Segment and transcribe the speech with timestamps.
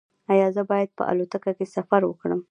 [0.31, 2.39] ایا زه باید په الوتکه کې سفر وکړم؟